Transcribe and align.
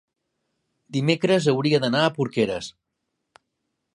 dimecres 0.97 1.49
hauria 1.51 1.81
d'anar 1.85 2.01
a 2.05 2.15
Porqueres. 2.17 2.73